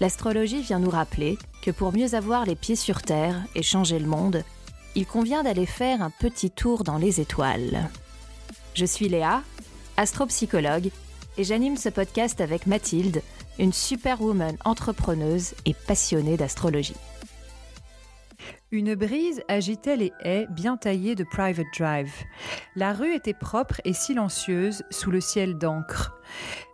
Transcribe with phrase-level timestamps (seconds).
[0.00, 4.06] L'astrologie vient nous rappeler que pour mieux avoir les pieds sur Terre et changer le
[4.06, 4.42] monde,
[4.94, 7.90] il convient d'aller faire un petit tour dans les étoiles.
[8.74, 9.42] Je suis Léa,
[9.96, 10.90] astropsychologue,
[11.36, 13.22] et j'anime ce podcast avec Mathilde,
[13.58, 16.96] une superwoman entrepreneuse et passionnée d'astrologie.
[18.70, 22.12] Une brise agitait les haies bien taillées de Private Drive.
[22.76, 26.18] La rue était propre et silencieuse sous le ciel d'encre.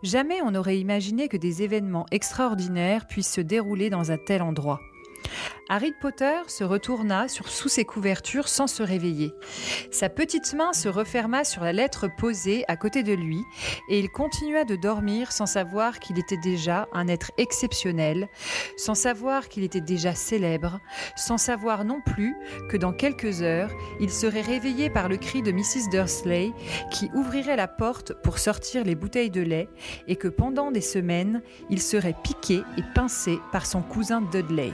[0.03, 4.79] Jamais on n'aurait imaginé que des événements extraordinaires puissent se dérouler dans un tel endroit.
[5.73, 9.33] Harry Potter se retourna sur, sous ses couvertures sans se réveiller.
[9.89, 13.41] Sa petite main se referma sur la lettre posée à côté de lui
[13.87, 18.27] et il continua de dormir sans savoir qu'il était déjà un être exceptionnel,
[18.75, 20.81] sans savoir qu'il était déjà célèbre,
[21.15, 22.35] sans savoir non plus
[22.69, 25.89] que dans quelques heures, il serait réveillé par le cri de Mrs.
[25.89, 26.51] Dursley
[26.91, 29.69] qui ouvrirait la porte pour sortir les bouteilles de lait
[30.09, 34.73] et que pendant des semaines, il serait piqué et pincé par son cousin Dudley.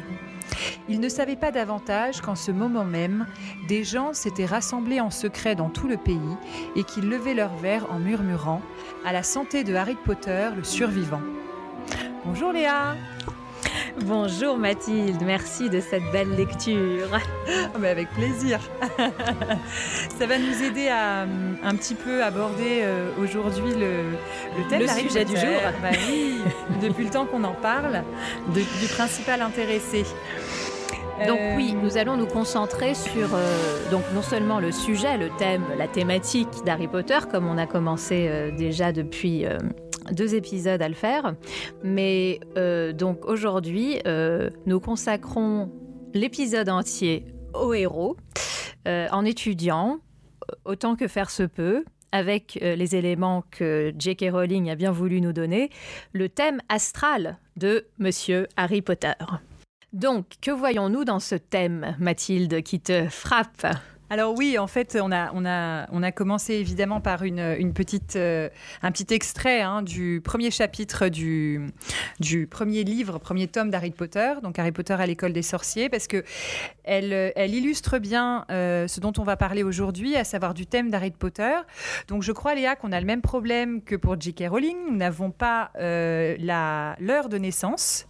[0.89, 3.27] Il ne savait pas davantage qu'en ce moment même,
[3.67, 6.37] des gens s'étaient rassemblés en secret dans tout le pays
[6.75, 8.61] et qu'ils levaient leurs verres en murmurant
[9.05, 11.21] à la santé de Harry Potter, le survivant.
[12.25, 12.95] Bonjour Léa
[14.05, 17.07] Bonjour Mathilde, merci de cette belle lecture.
[17.75, 18.59] Oh, mais avec plaisir.
[20.19, 24.11] Ça va nous aider à un petit peu aborder euh, aujourd'hui le,
[24.57, 25.59] le thème le sujet du jour.
[25.81, 26.35] Bah oui,
[26.81, 28.03] depuis le temps qu'on en parle,
[28.53, 30.03] de, du principal intéressé.
[31.25, 35.29] Donc Euh, oui, nous allons nous concentrer sur euh, donc non seulement le sujet, le
[35.39, 39.57] thème, la thématique d'Harry Potter, comme on a commencé euh, déjà depuis euh,
[40.11, 41.35] deux épisodes à le faire,
[41.83, 45.71] mais euh, donc aujourd'hui, euh, nous consacrons
[46.13, 48.17] l'épisode entier au héros
[48.87, 49.99] euh, en étudiant
[50.65, 51.83] autant que faire se peut.
[52.13, 54.27] Avec les éléments que J.K.
[54.31, 55.69] Rowling a bien voulu nous donner,
[56.13, 59.11] le thème astral de Monsieur Harry Potter.
[59.91, 63.67] Donc, que voyons-nous dans ce thème, Mathilde, qui te frappe?
[64.09, 67.73] Alors oui, en fait, on a, on a, on a commencé évidemment par une, une
[67.73, 68.47] petite, euh,
[68.81, 71.67] un petit extrait hein, du premier chapitre du,
[72.21, 76.07] du premier livre, premier tome d'Harry Potter, donc Harry Potter à l'école des sorciers, parce
[76.07, 76.23] que
[76.85, 80.89] elle, elle illustre bien euh, ce dont on va parler aujourd'hui, à savoir du thème
[80.89, 81.57] d'Harry Potter.
[82.07, 84.45] Donc je crois, Léa, qu'on a le même problème que pour J.K.
[84.49, 84.77] Rowling.
[84.89, 86.37] Nous n'avons pas euh,
[86.99, 88.07] l'heure de naissance.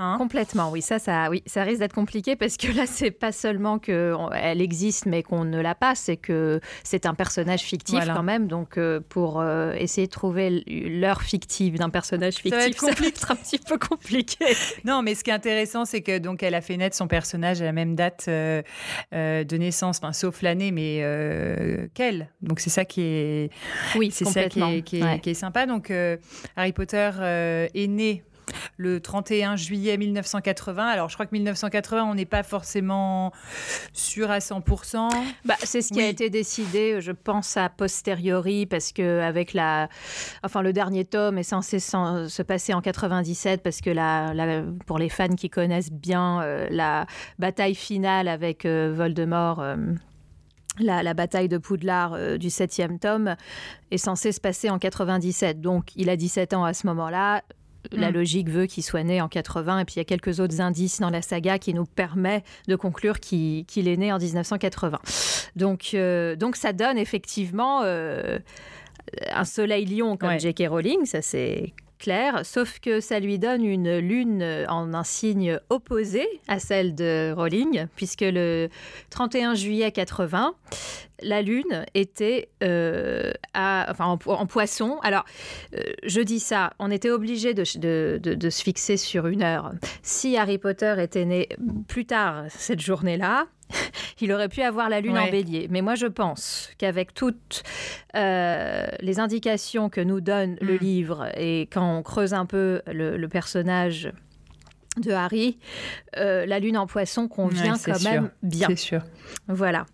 [0.00, 3.32] Hein Complètement, oui, ça, ça, oui, ça risque d'être compliqué parce que là, c'est pas
[3.32, 8.14] seulement qu'elle existe mais qu'on ne l'a pas, c'est que c'est un personnage fictif Voilà.
[8.14, 8.46] quand même.
[8.46, 12.94] Donc, euh, pour euh, essayer de trouver l'heure fictive d'un personnage va être fictif, ça
[13.02, 14.44] va être un petit peu compliqué.
[14.84, 17.60] Non, mais ce qui est intéressant, c'est que donc elle a fait naître son personnage
[17.60, 18.62] à la même date euh,
[19.12, 22.28] de naissance, enfin, sauf l'année, mais qu'elle.
[22.40, 23.50] Donc c'est ça qui est,
[23.96, 25.20] Oui, c'est ça qui est, qui est- Ouais.
[25.20, 25.66] qui est sympa.
[25.66, 25.92] Donc
[26.56, 27.10] Harry Potter
[27.74, 28.22] est né.
[28.76, 30.86] Le 31 juillet 1980.
[30.86, 33.32] Alors, je crois que 1980, on n'est pas forcément
[33.92, 35.08] sûr à 100%.
[35.44, 39.88] Bah, c'est ce qui a été décidé, je pense, a posteriori, parce que avec la,
[40.44, 44.98] enfin, le dernier tome est censé se passer en 97, parce que la, la- pour
[44.98, 47.06] les fans qui connaissent bien euh, la
[47.38, 49.60] bataille finale avec euh, Voldemort.
[49.60, 49.76] euh,
[50.80, 53.34] la, la bataille de Poudlard euh, du septième tome
[53.90, 55.60] est censée se passer en 97.
[55.60, 57.42] Donc, il a 17 ans à ce moment-là.
[57.92, 58.14] La Mm.
[58.14, 59.78] logique veut qu'il soit né en 80.
[59.80, 62.76] Et puis, il y a quelques autres indices dans la saga qui nous permet de
[62.76, 64.98] conclure qu'il est né en 1980.
[65.56, 68.38] Donc, euh, donc ça donne effectivement euh,
[69.30, 70.38] un soleil lion comme Ouais.
[70.38, 70.64] J.K.
[70.68, 76.26] Rowling, ça c'est clair, sauf que ça lui donne une lune en un signe opposé
[76.48, 78.68] à celle de Rowling, puisque le
[79.10, 80.54] 31 juillet 80,
[81.22, 84.98] la lune était euh, à, en, po- en poisson.
[85.02, 85.24] Alors,
[85.74, 89.72] euh, je dis ça, on était obligé de se fixer sur une heure.
[90.02, 91.48] Si Harry Potter était né
[91.88, 93.46] plus tard cette journée-là,
[94.20, 95.28] il aurait pu avoir la lune Ouais.
[95.28, 95.66] en bélier.
[95.70, 97.62] Mais moi, je pense qu'avec toutes
[98.16, 100.78] euh, les indications que nous donne le Mm.
[100.78, 104.12] livre et quand on creuse un peu le, le personnage
[104.96, 105.58] de Harry,
[106.16, 108.10] euh, la lune en poisson convient Ouais, quand sûr.
[108.10, 108.66] même bien.
[108.68, 109.02] C'est sûr.
[109.46, 109.86] Voilà.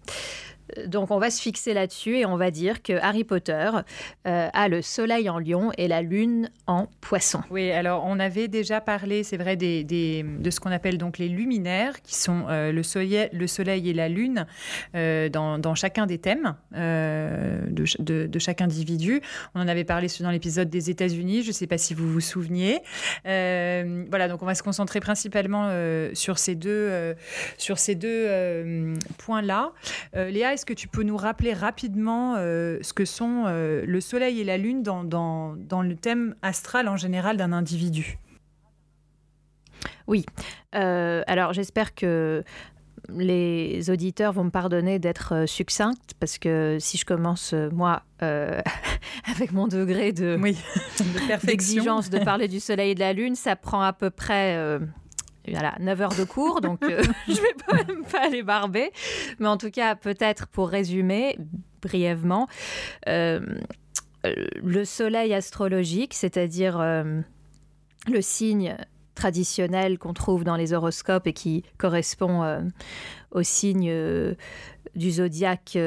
[0.86, 3.70] Donc on va se fixer là-dessus et on va dire que Harry Potter
[4.26, 7.42] euh, a le soleil en lion et la lune en poisson.
[7.50, 12.00] Oui, alors on avait déjà parlé, c'est vrai, de ce qu'on appelle donc les luminaires,
[12.02, 14.46] qui sont euh, le, soleil, le soleil et la lune
[14.94, 19.20] euh, dans, chacun des thèmes de, chaque individu.
[19.54, 22.20] On en avait parlé dans l'épisode des États-Unis, je ne sais pas si vous vous
[22.20, 22.80] souveniez.
[23.24, 25.70] voilà, donc on va se concentrer principalement
[26.14, 27.14] sur ces deux,
[27.58, 29.72] sur ces deux points-là.
[30.14, 34.40] Léa, est-ce que tu peux nous rappeler rapidement euh, ce que sont euh, le Soleil
[34.40, 38.18] et la Lune dans, dans, le thème astral en général d'un individu?
[40.06, 40.24] Oui.
[40.74, 42.44] Euh, alors j'espère que
[43.08, 49.66] les auditeurs vont me pardonner d'être succincte parce que si je commence, moi, avec mon
[49.66, 50.56] degré de, oui,
[51.44, 54.78] d'exigence de parler du Soleil et de la Lune, ça prend à peu près
[55.52, 58.90] voilà, 9 heures de cours, donc euh, je ne vais pas, même pas aller barber.
[59.38, 61.38] Mais en tout cas, peut-être pour résumer
[61.82, 62.48] brièvement,
[63.08, 63.40] euh,
[64.24, 67.20] le soleil astrologique, c'est-à-dire euh,
[68.10, 68.76] le signe
[69.14, 72.64] traditionnel qu'on trouve dans les horoscopes et qui correspond
[73.30, 73.92] au signe
[74.96, 75.78] du zodiaque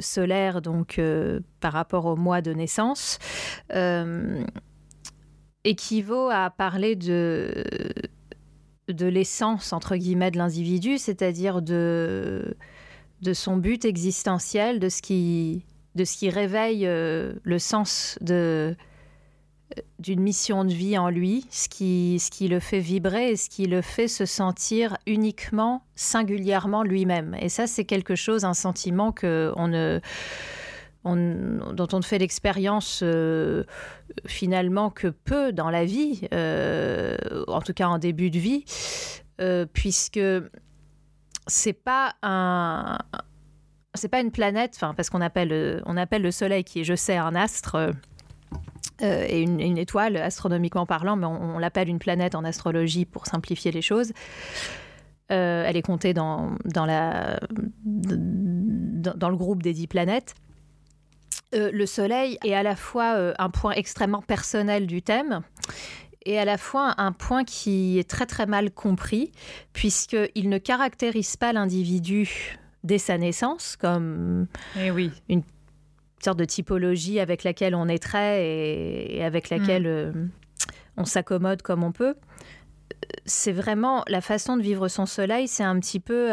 [0.00, 0.98] solaire, donc
[1.60, 3.18] par rapport au mois de naissance,
[5.64, 7.52] équivaut à parler de
[8.92, 12.56] de l'essence, entre guillemets, de l'individu, c'est-à-dire de,
[13.22, 18.76] de son but existentiel, de ce qui, de ce qui réveille euh, le sens de
[19.98, 23.48] d'une mission de vie en lui, ce qui, ce qui le fait vibrer et ce
[23.48, 27.34] qui le fait se sentir uniquement, singulièrement lui-même.
[27.40, 30.00] Et ça, c'est quelque chose, un sentiment que on ne
[31.04, 33.64] dont on ne fait l'expérience euh,
[34.26, 37.16] finalement que peu dans la vie, euh,
[37.48, 38.64] en tout cas en début de vie,
[39.40, 40.20] euh, puisque
[41.46, 42.98] c'est pas un
[43.94, 47.16] c'est pas une planète, parce qu'on appelle on appelle le Soleil qui est, je sais,
[47.16, 47.92] un astre.
[49.00, 53.82] et une, étoile astronomiquement parlant, mais on, l'appelle une planète en astrologie pour simplifier les
[53.82, 54.12] choses.
[55.28, 57.40] elle est comptée dans, dans, la,
[57.82, 60.36] dans le groupe des dix planètes.
[61.54, 65.42] Euh, le soleil est à la fois euh, un point extrêmement personnel du thème
[66.24, 69.32] et à la fois un point qui est très très mal compris
[69.72, 74.46] puisqu'il ne caractérise pas l'individu dès sa naissance comme
[74.78, 75.10] eh oui.
[75.28, 75.42] une
[76.24, 79.86] sorte de typologie avec laquelle on naîtrait et, et avec laquelle mm.
[79.86, 80.12] euh,
[80.96, 82.14] on s'accommode comme on peut
[83.24, 86.30] c'est vraiment la façon de vivre son soleil, c'est un petit peu,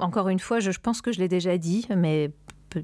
[0.00, 2.30] encore une fois, je, je pense que je l'ai déjà dit, mais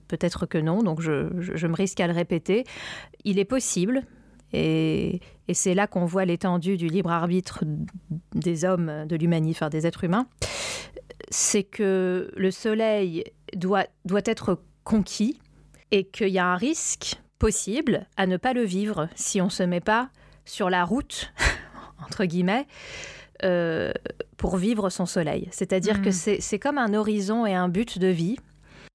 [0.08, 2.64] peut-être que non, donc je, me risque à le répéter.
[3.24, 4.02] Il est possible,
[4.52, 5.20] et,
[5.52, 7.64] c'est là qu'on voit l'étendue du libre arbitre
[8.34, 10.26] des hommes, de l'humanité, enfin des êtres humains,
[11.30, 15.38] c'est que le soleil doit, doit être conquis
[15.90, 19.50] et qu'il y a un risque possible à ne pas le vivre si on ne
[19.50, 20.10] se met pas
[20.44, 21.32] sur la route,
[22.04, 22.66] entre guillemets,
[23.42, 23.92] euh,
[24.36, 25.48] pour vivre son soleil.
[25.50, 26.38] C'est-à-dire que mmh.
[26.40, 28.36] c'est comme un horizon et un but de vie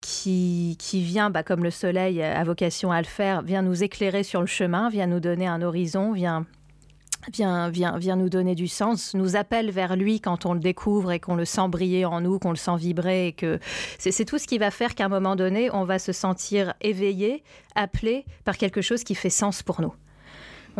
[0.01, 4.41] qui, vient, bah, comme le soleil a vocation à le faire, vient nous éclairer sur
[4.41, 6.45] le chemin, vient nous donner un horizon, vient,
[7.31, 11.11] vient, vient, vient nous donner du sens, nous appelle vers lui quand on le découvre
[11.11, 13.59] et qu'on le sent briller en nous, qu'on le sent vibrer et que
[13.97, 17.43] c'est tout ce qui va faire qu'à un moment donné, on va se sentir éveillé,
[17.75, 19.93] appelé par quelque chose qui fait sens pour nous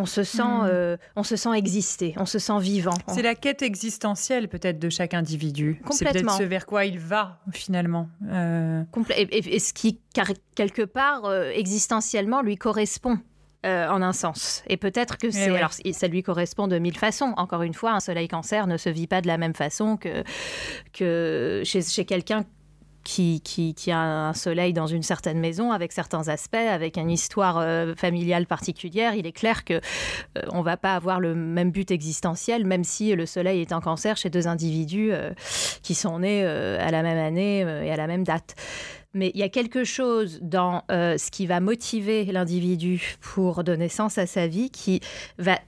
[0.00, 0.64] on se sent, hmm.
[0.64, 2.94] euh, on se sent exister, on se sent vivant.
[3.08, 5.82] C'est la quête existentielle peut-être de chaque individu.
[5.90, 8.08] C'est peut-être ce vers quoi il va finalement.
[8.30, 8.82] Euh.
[9.16, 10.00] Et, ce qui
[10.54, 13.18] quelque part euh, existentiellement lui correspond.
[13.62, 14.62] en un sens.
[14.68, 15.54] Et peut-être que eh c'est.
[15.54, 17.34] Alors, ça lui correspond de mille façons.
[17.36, 20.24] Encore une fois, un soleil cancer ne se vit pas de la même façon que,
[20.94, 22.46] que chez, chez quelqu'un
[23.02, 27.94] qui, a un soleil dans une certaine maison avec certains aspects, avec une histoire euh,
[27.94, 32.64] familiale particulière, il est clair que euh, on va pas avoir le même but existentiel,
[32.64, 35.30] même si le soleil est en cancer chez deux individus euh,
[35.82, 38.54] qui sont nés à la même année et à la même date.
[39.14, 44.18] Mais il y a quelque chose dans ce qui va motiver l'individu pour donner sens
[44.18, 45.00] à sa vie qui
[45.38, 45.58] va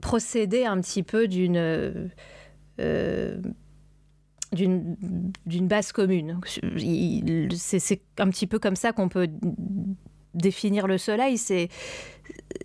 [0.00, 2.10] procéder un petit peu d'une
[4.52, 6.40] d'une base commune.
[7.54, 9.28] C'est un petit peu comme ça qu'on peut
[10.34, 11.38] définir le soleil.
[11.38, 11.68] C'est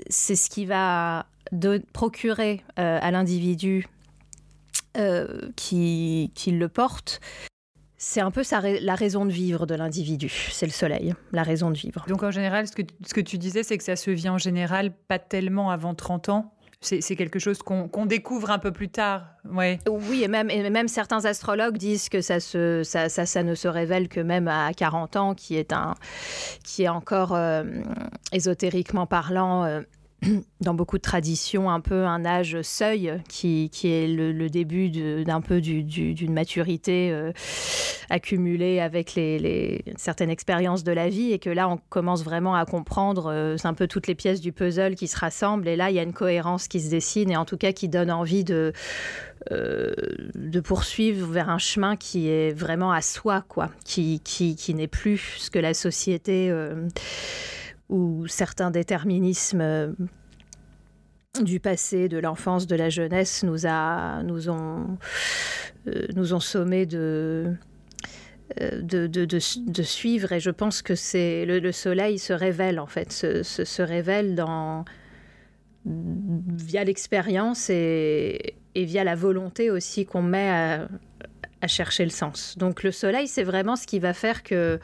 [0.09, 1.27] ce qui va
[1.93, 3.87] procurer euh, à l'individu
[4.97, 7.19] euh, qui, qui, le porte.
[7.97, 8.43] C'est un peu
[8.81, 12.05] la raison de vivre de l'individu, c'est le soleil, la raison de vivre.
[12.07, 14.37] Donc en général, ce que, ce que tu disais, c'est que ça se vit en
[14.37, 16.54] général pas tellement avant 30 ans
[16.85, 19.23] c'est quelque chose qu'on découvre un peu plus tard.
[19.51, 19.77] Oui,
[20.23, 25.33] et même, certains astrologues disent que ça, ne se révèle que même à 40 ans,
[25.35, 25.95] qui est, un,
[26.63, 27.63] qui est encore euh,
[28.31, 29.63] ésotériquement parlant.
[29.63, 29.81] Euh,
[30.61, 34.89] dans beaucoup de traditions, un peu un âge seuil qui, qui est le, début
[35.23, 37.31] d'un peu d'une maturité euh,
[38.09, 42.65] accumulée avec les, certaines expériences de la vie et que là, on commence vraiment à
[42.65, 45.95] comprendre, euh, un peu toutes les pièces du puzzle qui se rassemblent et là, il
[45.95, 48.73] y a une cohérence qui se dessine et en tout cas qui donne envie de,
[49.51, 49.93] euh,
[50.35, 54.87] de poursuivre vers un chemin qui est vraiment à soi, quoi, qui, qui, qui n'est
[54.87, 56.51] plus ce que la société
[57.89, 59.91] ou certains déterminismes euh,
[61.41, 64.97] du passé, de l'enfance, de la jeunesse nous, ont,
[65.87, 67.53] euh, sommé de,
[68.61, 70.31] euh, de, suivre.
[70.31, 74.41] Et je pense que le, soleil se révèle, en fait, se, révèle
[75.85, 80.49] via l'expérience et, via la volonté aussi qu'on met
[81.61, 82.57] à chercher le sens.
[82.57, 84.79] Donc le soleil, c'est vraiment ce qui va faire que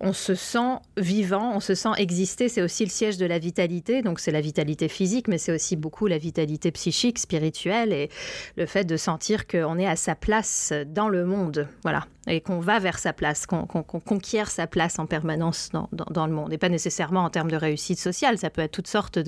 [0.00, 2.48] on se sent vivant, on se sent exister.
[2.48, 4.02] C'est aussi le siège de la vitalité.
[4.02, 8.08] Donc, c'est la vitalité physique, mais c'est aussi beaucoup la vitalité psychique, spirituelle et
[8.56, 11.68] le fait de sentir qu'on est à sa place dans le monde.
[11.82, 12.06] Voilà.
[12.28, 16.52] Et qu'on va vers sa place, qu'on conquiert sa place en permanence dans, le monde.
[16.52, 18.38] Et pas nécessairement en termes de réussite sociale.
[18.38, 19.18] Ça peut être toutes sortes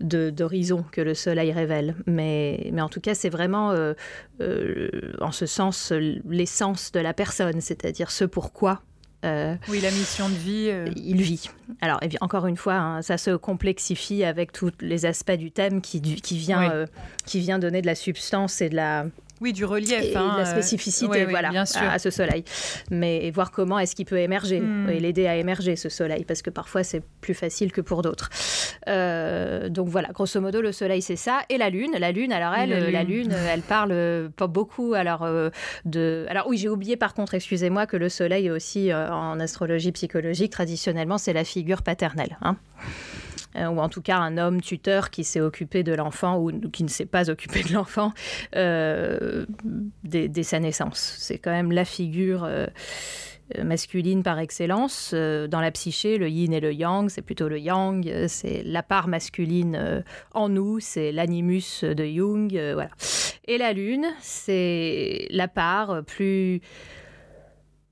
[0.00, 1.96] d'horizons de, que le soleil révèle.
[2.06, 3.94] Mais, mais en tout cas, c'est vraiment, euh,
[4.40, 8.82] euh, en ce sens, l'essence de la personne, c'est-à-dire ce pourquoi
[9.24, 10.68] euh, oui, la mission de vie.
[10.70, 10.86] Euh.
[10.96, 11.48] Il vit.
[11.80, 16.00] Alors, encore une fois, hein, ça se complexifie avec tous les aspects du thème qui,
[16.00, 16.86] qui, vient, euh,
[17.24, 19.06] qui vient donner de la substance et de la,
[19.40, 19.90] oui, du relief.
[20.02, 21.82] Et de la hein, spécificité voilà, bien sûr.
[21.82, 22.44] À, ce soleil.
[22.90, 24.88] Mais voir comment est-ce qu'il peut émerger hmm.
[24.88, 28.30] et l'aider à émerger, ce soleil, parce que parfois c'est plus facile que pour d'autres.
[28.88, 31.40] Euh, donc voilà, grosso modo, le soleil c'est ça.
[31.48, 35.50] Et la lune, la lune, alors elle, la lune, elle parle pas beaucoup alors, euh,
[35.84, 36.26] de...
[36.28, 40.52] Alors oui, j'ai oublié par contre, excusez-moi, que le soleil aussi, euh, en astrologie psychologique,
[40.52, 42.38] traditionnellement, c'est la figure paternelle.
[42.42, 42.56] Hein.
[43.56, 46.82] Euh, ou en tout cas un homme tuteur qui s'est occupé de l'enfant ou qui
[46.82, 48.12] ne s'est pas occupé de l'enfant
[48.56, 49.46] euh,
[50.02, 51.16] dès, sa naissance.
[51.18, 52.66] C'est quand même la figure euh,
[53.62, 55.14] masculine par excellence.
[55.14, 59.06] dans la psyché, le yin et le yang, c'est plutôt le yang, c'est la part
[59.06, 62.50] masculine en nous, c'est l'animus de Jung.
[62.72, 62.90] voilà.
[63.46, 66.62] Et la lune, c'est la part plus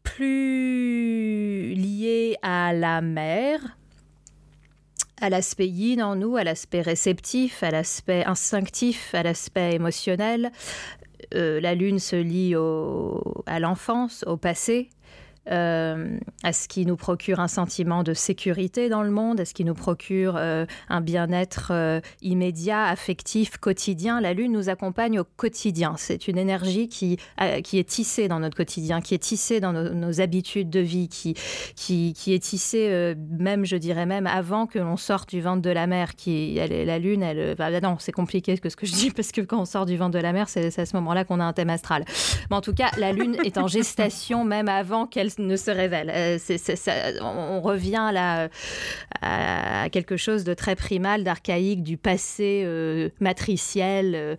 [0.03, 3.61] plus liée à la mère,
[5.23, 10.51] à l'aspect yin en nous, à l'aspect réceptif, à l'aspect instinctif, à l'aspect émotionnel.
[11.35, 12.55] Euh, la lune se lie
[13.47, 14.91] à l'enfance, au passé,
[15.51, 19.55] euh, à ce qui nous procure un sentiment de sécurité dans le monde, à ce
[19.55, 24.21] qui nous procure euh, un bien-être euh, immédiat, affectif, quotidien?
[24.21, 25.95] La Lune nous accompagne au quotidien.
[25.97, 27.19] C'est une énergie qui,
[27.65, 31.35] qui est tissée dans notre quotidien, qui est tissée dans nos, habitudes de vie, qui,
[31.75, 35.71] qui, qui est tissée même, je dirais même, avant que l'on sorte du ventre de
[35.71, 36.15] la mer.
[36.15, 39.61] Qui, la Lune, elle, non, c'est compliqué que ce que je dis parce que quand
[39.61, 41.71] on sort du ventre de la mer, c'est à ce moment-là qu'on a un thème
[41.71, 42.05] astral.
[42.51, 46.11] Mais en tout cas, la Lune est en gestation même avant qu'elle ne se révèle.
[46.15, 46.39] Euh,
[47.21, 48.49] on, revient là
[49.21, 54.37] à quelque chose de très primal, d'archaïque, du passé euh, matriciel, euh,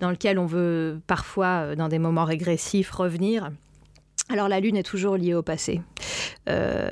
[0.00, 3.50] dans lequel on veut parfois, dans des moments régressifs, revenir.
[4.28, 5.80] Alors la Lune est toujours liée au passé,
[6.48, 6.88] euh,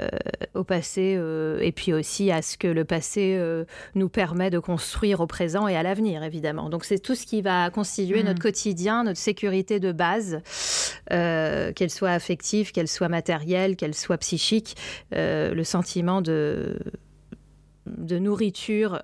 [0.54, 3.64] au passé euh, et puis aussi à ce que le passé euh,
[3.96, 6.70] nous permet de construire au présent et à l'avenir évidemment.
[6.70, 8.26] Donc c'est tout ce qui va constituer mmh.
[8.26, 10.42] notre quotidien, notre sécurité de base,
[11.08, 14.76] qu'elle soit affective, qu'elle soit matérielle, qu'elle soit psychique,
[15.10, 16.78] le sentiment de,
[17.86, 19.02] de nourriture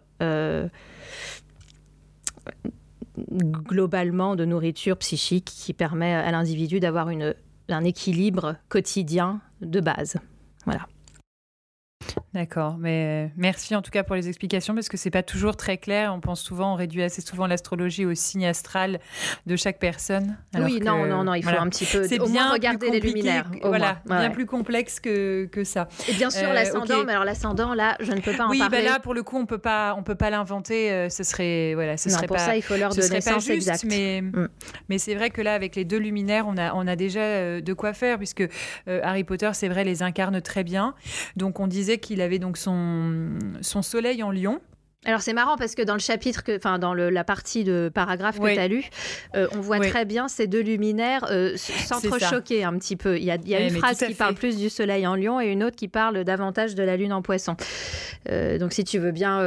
[3.29, 7.35] globalement de nourriture psychique qui permet à l'individu d'avoir une
[7.73, 10.17] un équilibre quotidien de base.
[10.65, 10.87] Voilà.
[12.33, 15.57] D'accord, mais euh, merci en tout cas pour les explications parce que c'est pas toujours
[15.57, 16.15] très clair.
[16.15, 19.01] On pense souvent, on réduit assez souvent l'astrologie au signe astral
[19.47, 20.37] de chaque personne.
[20.55, 22.07] oui, non, non, non, il faut un petit peu.
[22.07, 23.51] C'est bien regarder les luminaires.
[23.65, 25.89] Voilà, bien plus complexe que, que ça.
[26.09, 28.59] Et bien sûr, euh, l'ascendant, mais alors l'ascendant, là, je ne peux pas en oui,
[28.59, 28.77] parler.
[28.77, 30.93] Oui, bah là, pour le coup, on peut pas, on peut pas l'inventer.
[30.93, 32.47] Euh, ce serait, voilà, ce non, serait pour pas.
[32.47, 33.85] ça, il faut l'heure de naissance juste, exacte.
[33.89, 34.49] Mais, mm.
[34.89, 37.73] mais c'est vrai que là, avec les deux luminaires, on a, on a déjà de
[37.73, 38.49] quoi faire puisque
[38.87, 40.95] Harry Potter, c'est vrai, les incarne très bien.
[41.35, 44.61] Donc, on disait qu'il avait donc son son, soleil en lion.
[45.07, 47.91] Alors c'est marrant parce que dans le chapitre, que, enfin dans le, la partie de
[47.93, 48.85] paragraphe que tu as lu,
[49.35, 53.17] euh, on voit très bien ces deux luminaires euh, s'entrechoquer un petit peu.
[53.17, 55.41] Il y a, il y a une phrase qui parle plus du soleil en lion
[55.41, 57.57] et une autre qui parle davantage de la lune en poisson.
[58.29, 59.39] Euh, donc si tu veux bien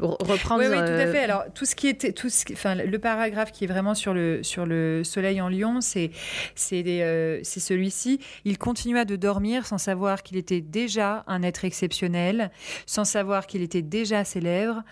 [0.00, 0.62] reprendre.
[0.62, 1.18] Oui, oui, tout à fait.
[1.18, 4.42] Alors tout ce qui était, tout ce, enfin le paragraphe qui est vraiment sur le
[4.42, 6.10] sur le soleil en lion, c'est
[6.56, 8.18] celui-ci.
[8.46, 12.50] Il continua de dormir sans savoir qu'il était déjà un être exceptionnel,
[12.86, 14.82] sans savoir qu'il était déjà célèbre.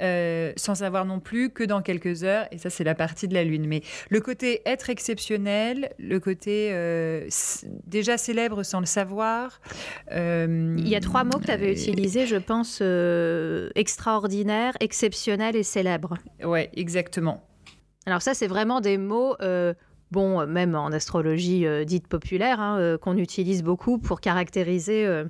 [0.00, 3.34] Euh, sans savoir non plus que dans quelques heures, et ça c'est la partie de
[3.34, 3.66] la Lune.
[3.68, 7.28] Mais le côté être exceptionnel, le côté euh,
[7.86, 9.60] déjà célèbre sans le savoir.
[10.10, 12.82] Euh, Il y a trois mots que tu avais utilisés, je pense,
[13.76, 16.18] extraordinaire, exceptionnel et célèbre.
[16.42, 17.44] Ouais, exactement.
[18.06, 19.36] Alors ça c'est vraiment des mots
[20.14, 25.24] bon, même en astrologie euh, dite populaire, hein, euh, qu'on utilise beaucoup pour caractériser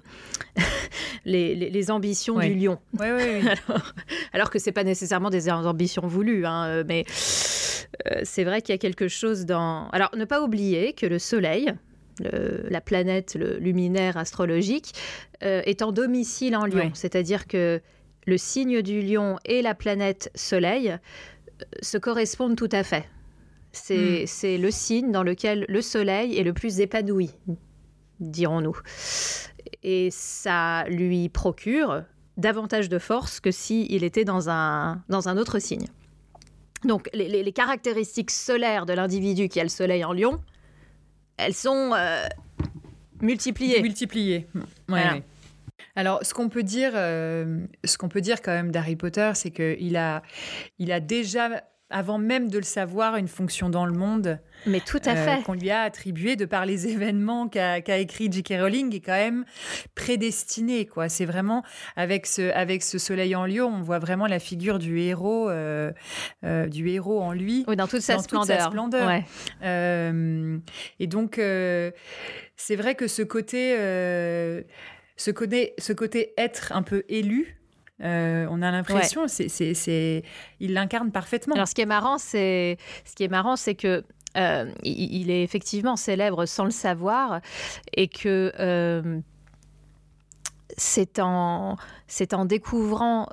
[1.24, 2.78] les, ambitions du lion.
[4.32, 8.76] alors, que ce n'est pas nécessairement des ambitions voulues, hein, mais c'est vrai qu'il y
[8.76, 9.88] a quelque chose dans...
[9.90, 11.72] Alors, ne pas oublier que le Soleil,
[12.22, 14.92] la planète le luminaire astrologique,
[15.40, 17.80] est en domicile en lion, c'est-à-dire que
[18.26, 20.96] le signe du lion et la planète Soleil
[21.82, 23.04] se correspondent tout à fait.
[23.90, 24.24] Hmm.
[24.26, 27.30] C'est le signe dans lequel le soleil est le plus épanoui,
[28.20, 28.76] dirons-nous.
[29.84, 32.02] Et ça lui procure
[32.36, 35.86] davantage de force que s'il était dans un, dans un autre signe.
[36.84, 40.40] Donc les, caractéristiques solaires de l'individu qui a le soleil en lion,
[41.36, 42.26] elles sont euh,
[43.20, 43.80] multipliées.
[43.82, 44.46] Multipliées.
[44.88, 45.22] Ouais,
[45.96, 49.50] Alors, ce qu'on peut dire, euh, ce qu'on peut dire quand même d'Harry Potter, c'est
[49.50, 50.22] qu'il a,
[50.78, 51.62] il a déjà
[51.94, 54.40] avant même de le savoir, une fonction dans le monde.
[54.66, 55.42] Mais tout à euh, fait.
[55.44, 58.54] qu'on lui a attribué de par les événements qu'a écrit J.K.
[58.58, 59.44] Rowling est quand même
[59.94, 60.86] prédestiné.
[60.86, 61.08] quoi.
[61.08, 61.62] C'est vraiment,
[61.94, 65.92] avec ce, avec ce soleil en lion, on voit vraiment la figure du héros, euh,
[66.44, 67.64] euh, du héros en lui.
[67.68, 68.72] Oui, dans toute sa splendeur.
[69.62, 73.76] et donc, c'est vrai que ce côté,
[75.16, 77.56] ce côté, ce côté être un peu élu,
[78.02, 80.22] euh, on a l'impression, c'est,
[80.60, 81.54] il l'incarne parfaitement.
[81.54, 84.02] Alors, ce qui est marrant, c'est, ce qui est marrant, c'est que
[84.36, 87.40] euh, il est effectivement célèbre sans le savoir
[87.96, 89.20] et que euh,
[90.76, 91.76] c'est en,
[92.08, 93.28] c'est en découvrant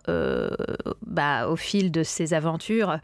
[1.08, 3.00] bah, au fil de ses aventures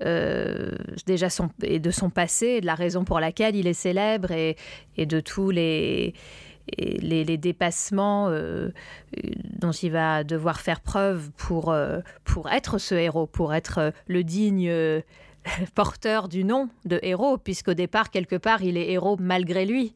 [0.00, 4.56] déjà son, et de son passé, de la raison pour laquelle il est célèbre et,
[4.96, 6.14] et de tous les
[6.78, 8.70] les, dépassements euh,
[9.58, 13.90] dont il va devoir faire preuve pour, euh, pour être ce héros, pour être euh,
[14.06, 14.72] le digne
[15.74, 19.94] porteur du nom de héros, puisqu'au départ, quelque part, il est héros malgré lui.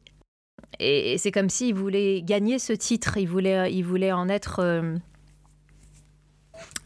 [0.79, 4.83] Et, c'est comme s'il voulait gagner ce titre, il voulait, il voulait en être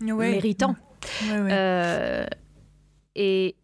[0.02, 0.76] méritant.
[3.16, 3.56] et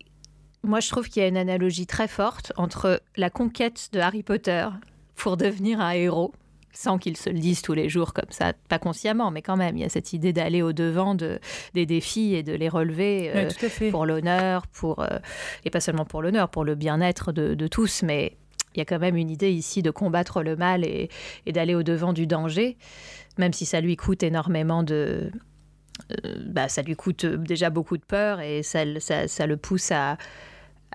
[0.64, 4.24] moi, je trouve qu'il y a une analogie très forte entre la conquête de Harry
[4.24, 4.68] Potter,
[5.16, 6.34] pour devenir un héros
[6.76, 9.78] sans qu'ils se le disent tous les jours comme ça, pas consciemment, mais quand même,
[9.78, 11.40] il y a cette idée d'aller au-devant de,
[11.74, 13.50] des défis et de les relever euh,
[13.92, 15.20] pour l'honneur, pour euh,
[15.64, 18.38] et pas seulement pour l'honneur, pour le bien-être de, tous, mais
[18.76, 21.10] il y a quand même une idée ici de combattre le mal et,
[21.48, 22.78] d'aller au-devant du danger,
[23.38, 25.32] même si ça lui coûte énormément de...
[26.12, 30.18] Euh, bah, ça lui coûte déjà beaucoup de peur et ça, ça le pousse à,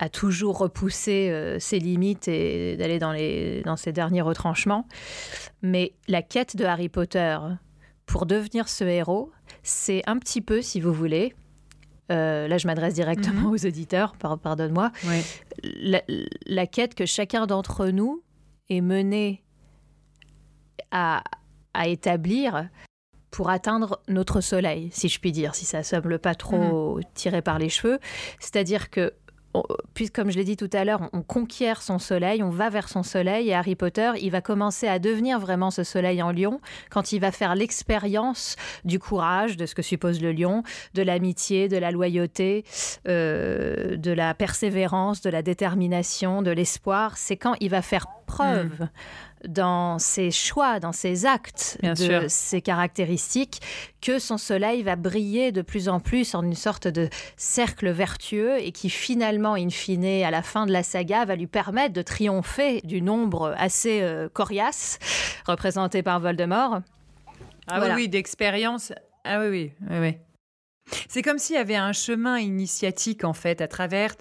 [0.00, 4.88] a toujours repoussé euh, ses limites et d'aller dans, les, dans ses derniers retranchements.
[5.60, 7.38] Mais la quête de Harry Potter
[8.06, 9.30] pour devenir ce héros,
[9.62, 11.34] c'est un petit peu, si vous voulez,
[12.10, 13.52] euh, là je m'adresse directement mhm.
[13.52, 14.90] aux auditeurs, pardonne-moi,
[15.62, 18.22] la, quête que chacun d'entre nous
[18.70, 19.44] est mené
[20.90, 21.22] à,
[21.74, 22.70] à, établir
[23.30, 27.04] pour atteindre notre soleil, si je puis dire, si ça semble pas trop mhm.
[27.12, 27.98] tiré par les cheveux.
[28.40, 29.12] C'est-à-dire que
[29.94, 32.88] puisque comme je l'ai dit tout à l'heure, on, conquiert son soleil, on va vers
[32.88, 36.60] son soleil, et Harry Potter, il va commencer à devenir vraiment ce soleil en lion
[36.90, 40.62] quand il va faire l'expérience du courage, de ce que suppose le lion,
[40.94, 42.64] de l'amitié, de la loyauté,
[43.08, 47.16] euh, de la persévérance, de la détermination, de l'espoir.
[47.16, 48.80] C'est quand il va faire preuve.
[48.80, 48.88] Hmm
[49.46, 53.60] dans ses choix, dans ses actes, de ses caractéristiques,
[54.00, 58.58] que son soleil va briller de plus en plus en une sorte de cercle vertueux
[58.58, 62.02] et qui finalement, in fine, à la fin de la saga, va lui permettre de
[62.02, 64.98] triompher du nombre assez euh, coriace
[65.46, 66.80] représenté par Voldemort.
[67.66, 68.92] Ah oui, oui d'expérience.
[69.24, 70.16] Ah oui, oui, oui, oui.
[71.08, 74.14] C'est comme s'il y avait un chemin initiatique en fait à travers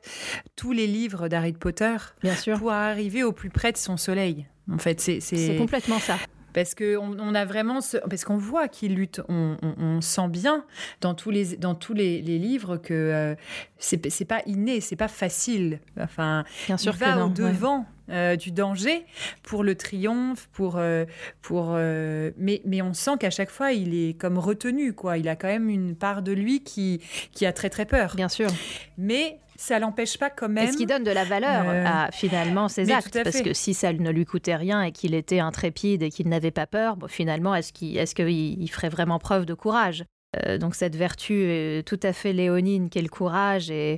[0.55, 2.57] tous les livres d'Harry Potter Bien sûr.
[2.59, 4.47] pour arriver au plus près de son soleil.
[4.71, 6.17] En fait, c'est complètement ça.
[6.53, 10.65] Parce que on, a vraiment ce, parce qu'on voit qu'il lutte, on, sent bien
[11.01, 13.35] dans tous les dans tous les, livres que euh,
[13.77, 15.79] c'est pas inné, c'est pas facile.
[15.99, 17.85] Enfin, bien sûr il va au devant.
[18.11, 19.05] Euh, du danger
[19.43, 21.05] pour le triomphe, pour euh,
[21.43, 25.19] pour mais mais on sent qu'à chaque fois il est comme retenu quoi.
[25.19, 27.01] Il a quand même une part de lui qui
[27.33, 28.15] qui a très très peur.
[28.15, 28.49] Bien sûr.
[28.97, 30.69] Mais ça l'empêche pas quand même.
[30.69, 33.21] Et ce qui donne de la valeur euh, à finalement ses actes.
[33.21, 36.51] Parce que si ça ne lui coûtait rien et qu'il était intrépide et qu'il n'avait
[36.51, 40.05] pas peur, bon, finalement, est-ce qu'il est ferait vraiment preuve de courage
[40.45, 43.97] euh, donc cette vertu est tout à fait léonine qu'est le courage et,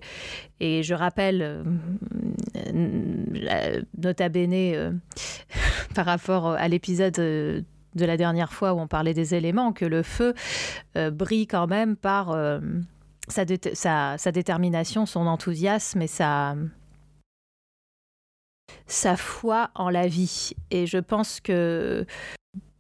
[0.62, 1.42] et je rappelle
[2.74, 5.02] euh, nota bene
[5.94, 10.04] par rapport à l'épisode de la dernière fois où on parlait des éléments que le
[10.04, 10.34] feu
[10.96, 12.34] brille quand même par
[13.28, 13.46] sa,
[14.18, 16.56] sa, détermination, son enthousiasme et sa,
[18.88, 20.52] sa foi en la vie.
[20.70, 22.06] Et je pense que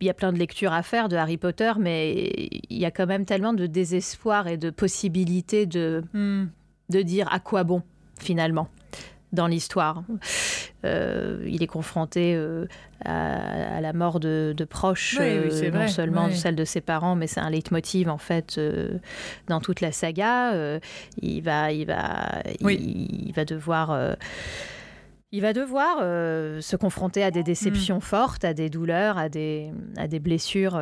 [0.01, 2.91] il y a plein de lectures à faire de Harry Potter, mais il y a
[2.91, 6.47] quand même tellement de désespoir et de possibilités de, hmm.
[6.89, 7.83] de dire à quoi bon
[8.19, 8.67] finalement
[9.33, 10.03] dans l'histoire.
[10.83, 12.65] Euh, il est confronté euh,
[13.05, 17.49] à, la mort de, proches, euh, non seulement celle de ses parents, mais c'est un
[17.49, 18.59] leitmotiv en fait
[19.47, 20.79] dans toute la saga.
[21.21, 24.15] il va, il va, il, va devoir.
[25.31, 28.01] il va devoir se confronter à des déceptions mm.
[28.01, 30.79] fortes, à des douleurs, à des, à des blessures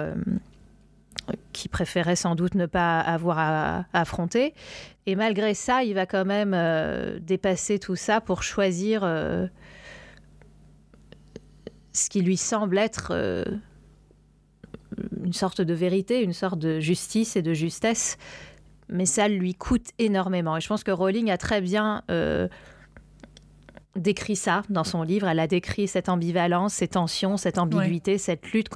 [1.53, 4.53] qui préférait sans doute ne pas avoir à, affronter.
[5.05, 9.47] Et malgré ça, il va quand même euh, dépasser tout ça pour choisir euh,
[11.93, 13.43] ce qui lui semble être euh,
[15.23, 18.17] une sorte de vérité, une sorte de justice et de justesse.
[18.89, 20.57] Mais ça lui coûte énormément.
[20.57, 22.01] Et je pense que Rowling a très bien
[23.95, 25.27] décrit ça dans son livre.
[25.27, 28.69] Elle a décrit cette ambivalence, ces tensions, cette ambiguïté, cette lutte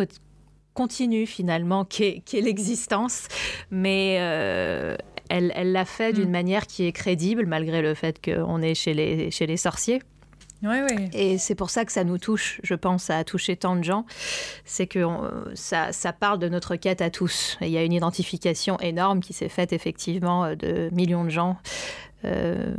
[0.73, 3.27] continue finalement qu'est l'existence,
[3.71, 4.95] mais euh,
[5.29, 6.31] elle l'a fait d'une mm.
[6.31, 10.01] manière qui est crédible malgré le fait qu'on est chez les, chez les sorciers.
[10.63, 11.09] Oui, oui.
[11.11, 14.05] Et c'est pour ça que ça nous touche, je pense, à toucher tant de gens.
[14.63, 15.03] C'est que
[15.55, 17.57] ça, ça, parle de notre quête à tous.
[17.61, 21.57] il y a une identification énorme qui s'est faite effectivement euh, de millions de gens
[22.23, 22.75] euh,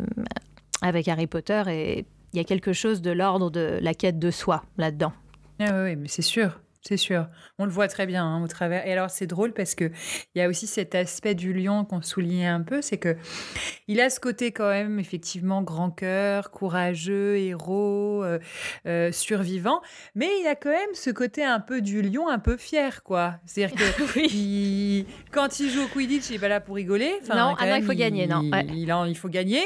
[0.80, 1.62] avec Harry Potter.
[1.68, 5.12] Et il y a quelque chose de l'ordre de la quête de soi là-dedans.
[5.61, 6.59] Ah oui, mais c'est sûr.
[6.87, 8.87] C'est sûr, on le voit très bien hein, au travers.
[8.87, 9.90] Et alors c'est drôle parce que
[10.35, 13.16] il y a aussi cet aspect du lion qu'on soulignait un peu, c'est que
[13.88, 18.38] il a ce côté quand même effectivement grand cœur, courageux, héros, euh,
[18.87, 19.81] euh, survivant,
[20.14, 23.37] mais il a quand même ce côté un peu du lion, un peu fier quoi.
[23.47, 27.14] C'est-à-dire que il, quand il joue au Quidditch, il est pas là pour rigoler.
[27.31, 28.42] non, ah il faut gagner, non.
[28.42, 29.62] Il, il, faut gagner.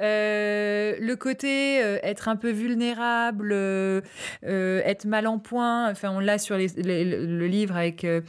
[0.00, 3.52] Euh, le côté être un peu vulnérable,
[4.42, 8.22] être mal en point, enfin on l'a sur le livre avec euh,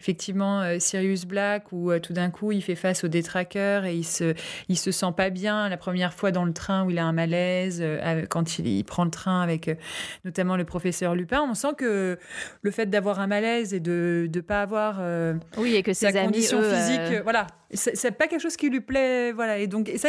[0.00, 3.94] effectivement euh, Sirius Black où euh, tout d'un coup il fait face aux détraqueurs et
[3.94, 4.34] il se,
[4.68, 7.12] il se sent pas bien la première fois dans le train où il a un
[7.12, 7.84] malaise
[8.30, 9.70] quand il, prend le train avec
[10.24, 11.42] notamment le professeur Lupin.
[11.42, 12.18] On sent que
[12.62, 15.00] le fait d'avoir un malaise et de ne pas avoir
[15.58, 19.32] oui et que sa ses condition physique, voilà, c'est pas quelque chose qui lui plaît,
[19.32, 19.58] voilà.
[19.58, 20.08] Et donc, ça,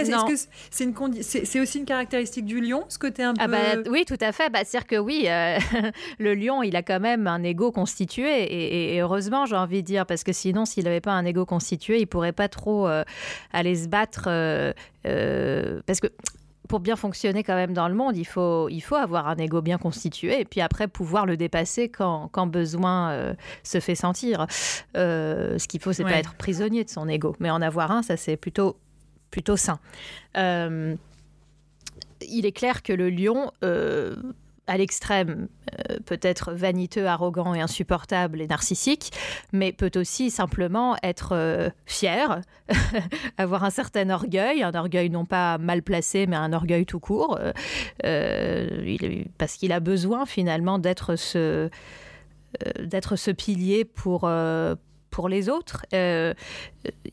[0.70, 3.52] c'est une c'est aussi une caractéristique du lion, ce côté un ah peu.
[3.52, 4.50] Bah, oui, tout à fait.
[4.50, 5.28] Bah, c'est-à-dire que oui,
[6.20, 10.06] le lion, il a quand même un ego constitué, et, heureusement, j'ai envie de dire,
[10.06, 13.04] parce que sinon, s'il n'avait pas un ego constitué, il pourrait pas trop euh,
[13.52, 14.74] aller se battre, euh,
[15.86, 16.08] parce que
[16.68, 19.62] pour bien fonctionner quand même dans le monde, il faut, il faut avoir un ego
[19.62, 24.46] bien constitué et puis après pouvoir le dépasser quand, quand besoin euh, se fait sentir.
[24.96, 28.04] Euh, ce qu'il faut, c'est pas être prisonnier de son ego, mais en avoir un,
[28.04, 28.78] ça c'est plutôt,
[29.32, 29.80] plutôt sain.
[30.38, 30.96] Euh,
[32.22, 33.52] il est clair que le lion
[34.68, 35.48] à l'extrême
[35.90, 39.12] euh, peut être vaniteux, arrogant et insupportable et narcissique,
[39.54, 42.42] mais peut aussi simplement être euh, fier,
[43.38, 47.40] avoir un certain orgueil, un orgueil non pas mal placé, mais un orgueil tout court,
[48.06, 48.98] euh,
[49.38, 51.70] parce qu'il a besoin finalement d'être ce
[52.80, 54.28] d'être ce pilier pour,
[55.18, 55.84] pour les autres.
[55.96, 56.36] Euh,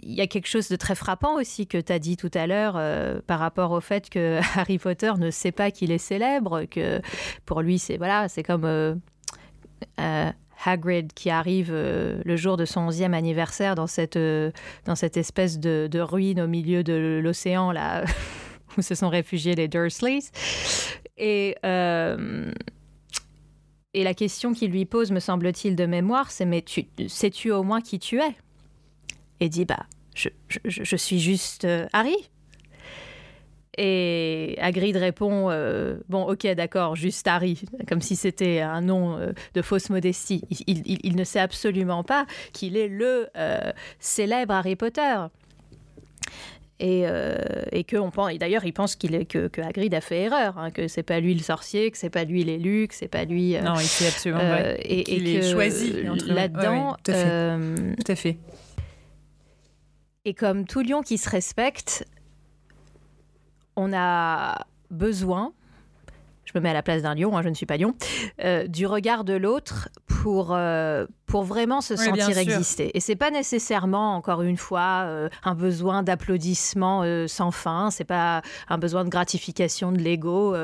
[0.03, 2.47] il y a quelque chose de très frappant aussi que tu as dit tout à
[2.47, 6.65] l'heure euh, par rapport au fait que Harry Potter ne sait pas qu'il est célèbre,
[6.65, 7.01] que
[7.47, 8.95] pour lui, c'est voilà, c'est comme euh,
[10.67, 16.01] Hagrid qui arrive le jour de son 11e anniversaire dans cette, dans cette espèce de
[16.01, 18.05] ruine au milieu de l'océan, là,
[18.77, 20.25] où se sont réfugiés les Dursleys.
[21.17, 21.57] Et
[23.95, 27.63] et la question qu'il lui pose, me semble-t-il, de mémoire, c'est Mais tu, sais-tu au
[27.63, 28.37] moins qui tu es?
[29.41, 32.17] Et dit Bah, je, suis juste euh, Harry.
[33.77, 35.49] Et Hagrid répond
[36.09, 39.19] Bon, ok, d'accord, juste Harry, comme si c'était un nom
[39.55, 40.43] de fausse modestie.
[40.69, 43.27] Il, ne sait absolument pas qu'il est le
[43.99, 45.17] célèbre Harry Potter.
[46.81, 47.37] Et, euh,
[47.71, 50.23] et que on pense, et d'ailleurs, il pense qu'il est que, que, Hagrid a fait
[50.23, 53.09] erreur, hein, que c'est pas lui le sorcier, que c'est pas lui l'élu, que c'est
[53.09, 53.57] pas lui.
[53.57, 56.97] Euh, non, il sait absolument euh, et, et est choisi là-dedans.
[57.05, 58.39] tout, euh, tout à fait.
[60.25, 62.05] Et comme tout lion qui se respecte,
[63.77, 65.53] on a besoin
[66.45, 67.95] je me mets à la place d'un lion, hein, je ne suis pas lion,
[68.69, 70.57] du regard de l'autre pour,
[71.27, 72.91] pour vraiment se sentir exister.
[72.95, 78.43] Et c'est pas nécessairement, encore une fois, euh, un besoin d'applaudissements sans fin, c'est pas
[78.69, 80.55] un besoin de gratification de l'ego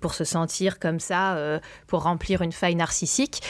[0.00, 1.36] pour se sentir comme ça,
[1.86, 3.42] pour remplir une faille narcissique.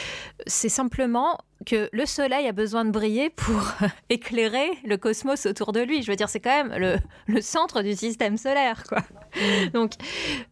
[0.47, 3.61] C'est simplement que le soleil a besoin de briller pour
[4.09, 6.03] éclairer le cosmos autour de lui.
[6.03, 8.99] Je veux dire, c'est quand même le, le, centre du système solaire, quoi.
[9.35, 9.69] Mm.
[9.73, 9.91] Donc,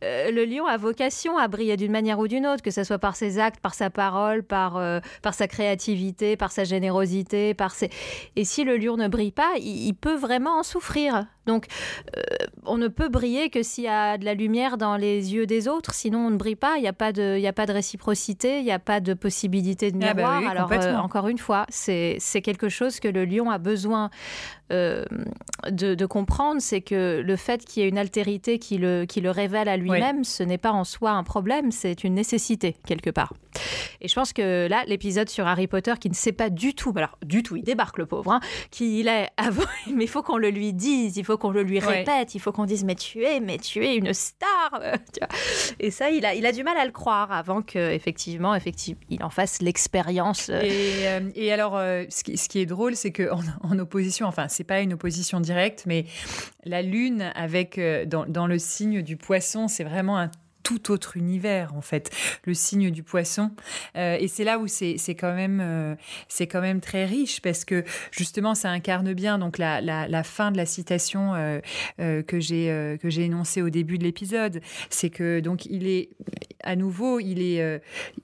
[0.03, 2.99] euh, le lion a vocation à briller d'une manière ou d'une autre, que ce soit
[2.99, 5.87] par ses actes, par sa parole, par, euh, par sa créativité,
[6.38, 7.89] par sa générosité, par ses...
[8.36, 11.26] Et si le lion ne brille pas, il, peut vraiment en souffrir.
[11.45, 11.67] Donc,
[12.15, 12.21] euh,
[12.65, 15.67] on ne peut briller que s'il y a de la lumière dans les yeux des
[15.67, 16.76] autres, sinon on ne brille pas.
[16.78, 19.13] Il n'y a pas de, y a pas de réciprocité, il n'y a pas de
[19.13, 20.52] possibilité de ah bah miroir.
[20.52, 24.10] Alors, encore une fois, c'est quelque chose que le lion a besoin
[24.71, 25.06] euh,
[25.69, 29.32] de, comprendre, c'est que le fait qu'il y ait une altérité qui le, qui le
[29.32, 33.34] révèle à lui-même, ce n'est pas en soi un problème, c'est une nécessité quelque part.
[34.01, 36.93] Et je pense que là, l'épisode sur Harry Potter qui ne sait pas du tout,
[36.95, 40.21] alors du tout, il débarque le pauvre, hein, qui il est avant, mais il faut
[40.21, 42.95] qu'on le lui dise, il faut qu'on le lui répète, il faut qu'on dise mais
[42.95, 44.80] tu es, mais tu es une star.
[44.82, 44.95] Euh,
[45.80, 49.01] et ça, il a, il a du mal à le croire avant que effectivement, effectivement,
[49.10, 50.49] il en fasse l'expérience.
[50.49, 51.30] Euh.
[51.36, 53.30] Et, alors, ce qui, ce, qui, est drôle, c'est que
[53.63, 56.06] en opposition, enfin c'est pas une opposition directe, mais
[56.65, 60.32] la lune avec euh, dans, dans le signe du poisson, c'est vraiment un
[60.63, 62.12] tout autre univers en fait,
[62.46, 63.52] le signe du poisson.
[63.96, 65.96] Euh, et c'est là où c'est quand même euh,
[66.28, 70.52] c'est quand même très riche parce que justement ça incarne bien donc la, la, fin
[70.52, 71.62] de la citation euh,
[72.24, 76.10] que j'ai que j'ai énoncée au début de l'épisode, c'est que donc il est
[76.63, 77.82] à nouveau il est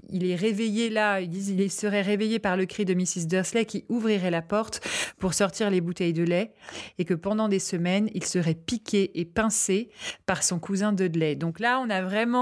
[0.10, 3.66] il est réveillé là, ils disent il serait réveillé par le cri de Mrs Dursley
[3.66, 4.82] qui ouvrirait la porte
[5.18, 6.54] pour sortir les bouteilles de lait
[6.98, 9.90] et que pendant des semaines il serait piqué et pincé
[10.26, 11.36] par son cousin Dudley.
[11.36, 12.33] Donc là on a vraiment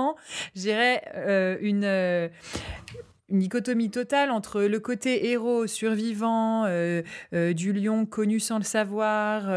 [0.55, 2.27] dirais, euh, une euh,
[3.29, 7.01] une dichotomie totale entre le côté héros survivant euh,
[7.31, 9.49] du lion connu sans le savoir,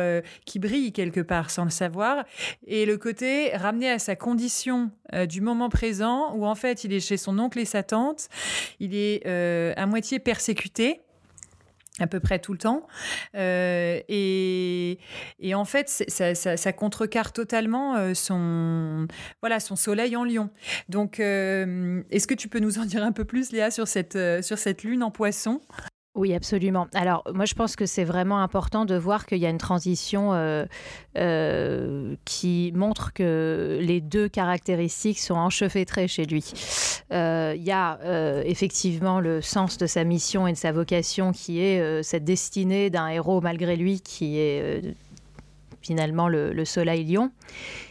[0.46, 2.24] qui brille quelque part sans le savoir,
[2.68, 4.92] et le côté ramené à sa condition
[5.28, 8.28] du moment présent, où en fait il est chez son oncle et sa tante,
[8.78, 11.00] il est à moitié persécuté
[12.00, 12.86] à peu près tout le temps.
[13.36, 14.98] Euh, et,
[15.38, 19.06] et, en fait, ça, ça, contrecarre totalement euh, son,
[19.40, 20.50] voilà, son soleil en lion.
[20.88, 24.18] Donc, euh, est-ce que tu peux nous en dire un peu plus, Léa, sur cette,
[24.42, 25.60] sur cette lune en poisson?
[26.16, 26.86] Oui, absolument.
[26.94, 30.32] Alors, moi, je pense que c'est vraiment important de voir qu'il y a une transition
[30.32, 30.64] euh,
[31.18, 36.52] euh, qui montre que les deux caractéristiques sont enchevêtrées chez lui.
[37.12, 37.98] Euh, il y a
[38.44, 43.08] effectivement le sens de sa mission et de sa vocation qui est cette destinée d'un
[43.08, 44.94] héros malgré lui qui est
[45.82, 47.32] finalement le, le soleil lion.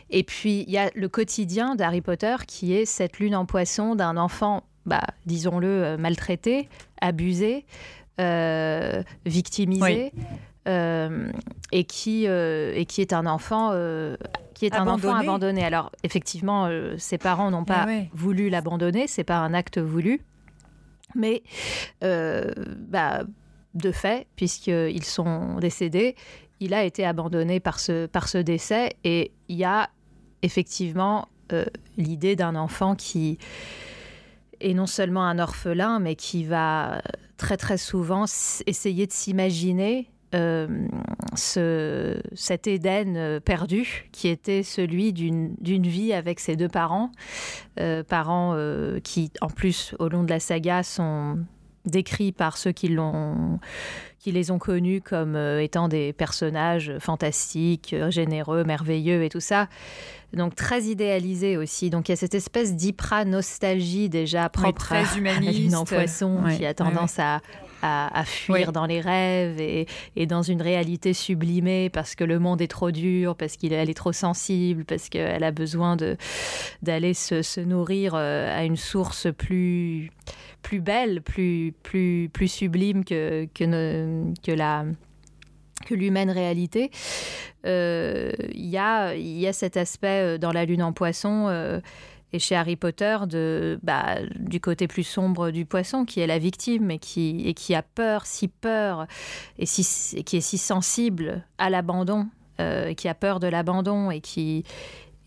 [0.09, 3.95] Et puis, il y a le quotidien d'Harry Potter qui est cette lune en poisson
[3.95, 6.69] d'un enfant, bah, disons-le, maltraité,
[7.01, 7.65] abusé,
[8.19, 10.11] euh, victimisé.
[10.65, 11.29] Euh,
[11.73, 13.71] et qui euh, et qui est un enfant
[14.53, 15.13] qui est un abandonné.
[15.13, 15.65] enfant abandonné.
[15.65, 20.21] Alors effectivement, ses parents n'ont pas ah voulu l'abandonner, c'est pas un acte voulu,
[21.15, 21.43] mais
[22.01, 23.23] bah,
[23.73, 26.15] de fait, puisqu'ils sont décédés,
[26.61, 29.89] il a été abandonné par ce par ce décès et il y a
[30.43, 31.27] effectivement
[31.97, 33.37] l'idée d'un enfant qui
[34.63, 37.01] est non seulement un orphelin, mais qui va
[37.37, 38.25] très très souvent
[38.65, 40.67] essayer de s'imaginer euh,
[41.35, 45.55] ce, cet Éden euh, perdu qui était celui d'une
[45.87, 47.11] vie avec ses deux parents,
[47.79, 48.57] euh, parents
[49.03, 51.37] qui en plus au long de la saga sont
[51.85, 53.59] décrits par ceux qui l'ont
[54.23, 59.67] qui les ont connus comme étant des personnages fantastiques, généreux, merveilleux et tout ça.
[60.33, 61.89] Donc très idéalisés aussi.
[61.89, 65.75] Donc il y a cette espèce d'hypra nostalgie déjà propre à, humaniste.
[65.75, 67.41] à poisson qui a tendance à
[67.83, 72.61] à, fuir dans les rêves et, et, dans une réalité sublimée parce que le monde
[72.61, 75.97] est trop dur, parce qu'elle est trop sensible, parce qu'elle a besoin
[76.81, 80.11] d'aller se, se, nourrir euh, à une source plus,
[80.61, 83.65] plus belle, plus, plus, plus sublime que, que,
[84.43, 84.85] que la
[85.85, 86.91] que l'humaine réalité.
[87.65, 91.81] il y, a, y a cet aspect dans la lune en poisson
[92.33, 96.39] et chez Harry Potter de, bah, du côté plus sombre du poisson qui est la
[96.39, 99.05] victime et qui, et qui a peur, si peur,
[99.59, 102.27] et, si, qui est si sensible à l'abandon,
[102.59, 104.63] euh, qui a peur de l'abandon et qui,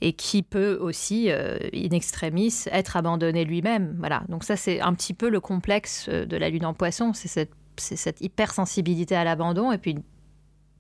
[0.01, 3.95] et qui peut aussi, euh, in extremis, être abandonné lui-même.
[4.01, 4.25] Voilà.
[4.29, 7.29] Donc ça, c'est un petit peu le complexe euh, de la lune en poisson, c'est
[7.29, 9.97] cette, cette hypersensibilité à l'abandon et puis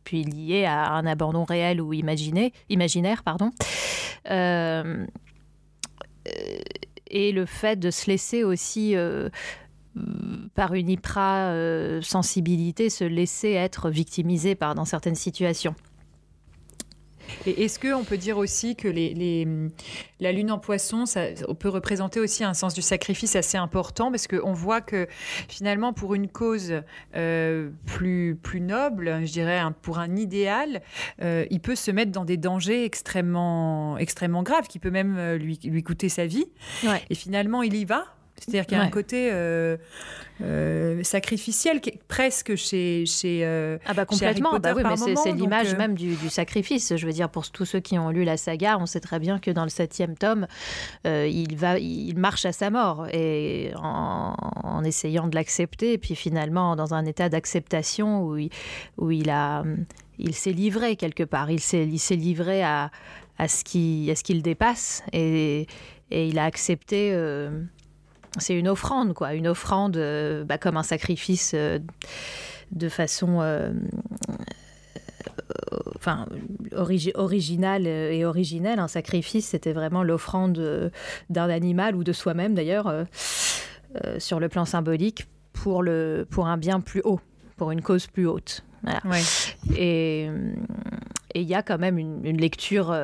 [0.06, 3.22] puis lié à un abandon réel ou imaginaire.
[3.24, 3.50] Pardon.
[4.30, 5.04] Euh,
[6.28, 6.58] euh,
[7.08, 9.28] et le fait de se laisser aussi euh,
[10.54, 15.74] par une hyper sensibilité se laisser être victimisé par dans certaines situations.
[17.46, 19.46] Et est-ce qu'on peut dire aussi que les,
[20.20, 21.26] la lune en poisson, ça
[21.58, 25.06] peut représenter aussi un sens du sacrifice assez important parce qu'on voit que
[25.48, 26.82] finalement, pour une cause
[27.14, 30.82] euh, plus, plus noble, je dirais, pour un idéal,
[31.22, 35.38] euh, il peut se mettre dans des dangers extrêmement, extrêmement graves, qui peut même euh,
[35.38, 36.46] lui, lui coûter sa vie.
[37.10, 38.04] Et finalement, il y va.
[38.38, 39.76] C'est-à-dire qu'il y a un côté euh,
[40.42, 45.94] euh, sacrificiel presque chez, chez euh, Ah bah complètement, bah oui, mais c'est l'image même
[45.94, 46.94] du, sacrifice.
[46.94, 49.38] Je veux dire, pour tous ceux qui ont lu la saga, on sait très bien
[49.38, 50.46] que dans le septième tome,
[51.04, 56.76] il, va, il marche à sa mort et en, essayant de l'accepter, et puis finalement
[56.76, 58.50] dans un état d'acceptation où il,
[58.98, 59.64] où il a...
[60.18, 61.84] Il s'est livré quelque part, il s'est
[62.16, 62.90] livré à,
[63.38, 65.66] à ce qu'il qu dépasse et,
[66.10, 67.12] et, il a accepté
[68.38, 71.78] c'est une offrande, quoi, une offrande euh, bah, comme un sacrifice euh,
[72.70, 73.72] de façon euh,
[75.96, 76.26] enfin,
[76.74, 78.78] originale et originelle.
[78.78, 80.90] Un sacrifice, c'était vraiment l'offrande
[81.30, 82.92] d'un animal ou de soi-même d'ailleurs,
[84.18, 87.20] sur le plan symbolique, pour, le, pour un bien plus haut,
[87.56, 88.64] pour une cause plus haute.
[89.76, 90.28] Et
[91.34, 92.94] il y a quand même une, lecture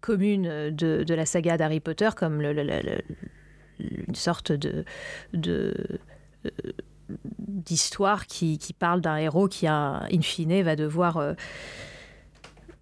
[0.00, 3.02] commune de, de, la saga d'Harry Potter comme le, le
[3.78, 4.84] une sorte de,
[5.34, 5.72] euh,
[7.38, 11.34] d'histoire qui, parle d'un héros qui, in fine, va devoir euh,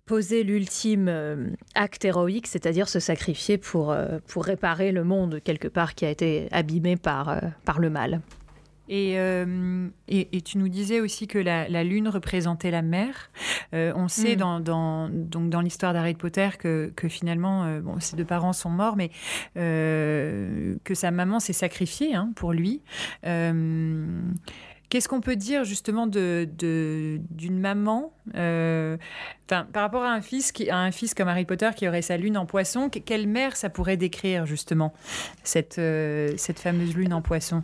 [0.06, 3.94] poser l'ultime euh, acte héroïque, c'est-à-dire se sacrifier pour,
[4.36, 7.40] réparer le monde quelque part qui a été abîmé par
[7.78, 8.20] le mal.
[8.90, 13.30] Euh, et, et, tu nous disais aussi que la, Lune représentait la mer.
[13.72, 14.62] Euh, on sait mm.
[14.62, 18.70] dans, donc dans l'histoire d'Harry Potter que, que finalement, euh, bon, ses deux parents sont
[18.70, 19.10] morts, mais
[19.54, 22.82] que sa maman s'est sacrifiée hein, pour lui.
[23.22, 28.12] Qu'est-ce qu'on peut dire justement de, d'une maman
[29.46, 32.16] par rapport à un fils qui, à un fils comme Harry Potter qui aurait sa
[32.16, 34.92] lune en poisson Quelle mère ça pourrait décrire justement
[35.44, 35.80] cette,
[36.36, 37.62] cette fameuse lune en poisson?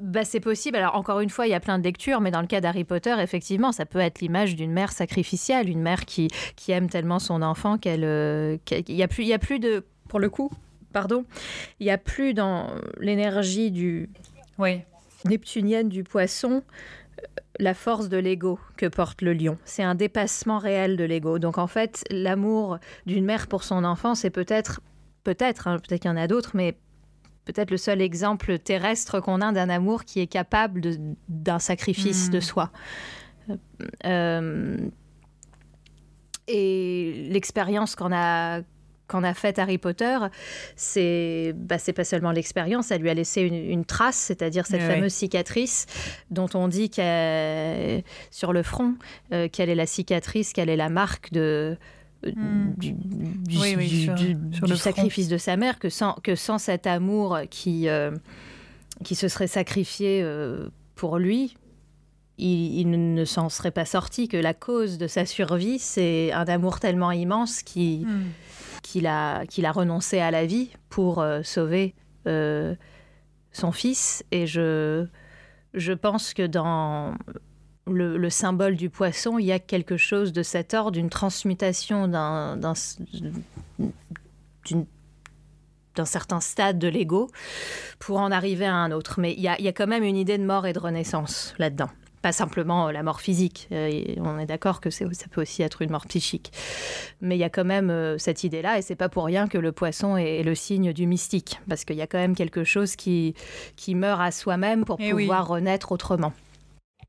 [0.00, 0.76] Bah, c'est possible.
[0.76, 2.84] Alors, encore une fois, il y a plein de lectures, mais dans le cas d'Harry
[2.84, 7.18] Potter, effectivement, ça peut être l'image d'une mère sacrificielle, une mère qui, qui aime tellement
[7.18, 8.04] son enfant qu'elle.
[8.04, 9.84] Euh, il n'y a, plus, il y a plus de.
[10.08, 10.50] Pour le coup,
[10.92, 11.24] pardon,
[11.80, 14.10] il n'y a plus dans l'énergie du.
[14.58, 14.82] Oui.
[15.24, 16.62] Neptunienne du poisson
[17.18, 17.22] euh,
[17.58, 19.56] la force de l'ego que porte le lion.
[19.64, 21.38] C'est un dépassement réel de l'ego.
[21.38, 24.80] Donc en fait, l'amour d'une mère pour son enfant, c'est peut-être,
[25.24, 26.76] peut-être, hein, peut-être qu'il y en a d'autres, mais
[27.46, 30.82] peut-être le seul exemple terrestre qu'on a d'un amour qui est capable
[31.28, 32.42] d'un sacrifice de hmm.
[32.42, 32.70] soi.
[34.04, 34.76] Euh,
[36.48, 38.60] et l'expérience qu'on a
[39.06, 40.18] qu'en a faite Harry Potter,
[40.74, 45.86] c'est bah, pas seulement l'expérience, elle lui a laissé une, trace, c'est-à-dire cette fameuse cicatrice
[46.32, 46.90] dont on dit
[48.32, 48.94] sur le front
[49.32, 51.76] euh, quelle est la cicatrice, quelle est la marque de
[52.34, 52.74] Hmm.
[52.76, 58.10] du, sacrifice de sa mère, que sans, que sans cet amour qui, euh,
[59.04, 61.56] qui se serait sacrifié euh, pour lui,
[62.38, 66.80] il, ne s'en serait pas sorti, que la cause de sa survie, c'est un amour
[66.80, 68.06] tellement immense qu'il
[69.06, 71.94] a, qu'il a renoncé à la vie pour euh, sauver
[73.52, 74.24] son fils.
[74.32, 75.06] Et je,
[75.72, 77.14] je pense que dans
[77.86, 82.56] le, symbole du poisson, il y a quelque chose de cet ordre, d'une transmutation d'un
[85.94, 87.30] d'un certain stade de l'ego
[87.98, 89.18] pour en arriver à un autre.
[89.18, 91.88] Mais il y, a, quand même une idée de mort et de renaissance là-dedans.
[92.20, 93.66] Pas simplement euh, la mort physique.
[93.72, 96.52] Euh, on est d'accord que ça peut aussi être une mort psychique.
[97.22, 99.58] Mais il y a quand même euh, cette idée-là, et c'est pas pour rien que
[99.58, 102.94] le poisson est, le signe du mystique, parce qu'il y a quand même quelque chose
[102.96, 103.34] qui,
[103.76, 106.32] qui meurt à soi-même pour eh pouvoir renaître autrement.